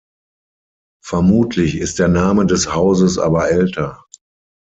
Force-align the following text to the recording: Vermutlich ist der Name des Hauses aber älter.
Vermutlich 1.05 1.77
ist 1.77 1.99
der 1.99 2.07
Name 2.07 2.47
des 2.47 2.73
Hauses 2.73 3.19
aber 3.19 3.51
älter. 3.51 4.03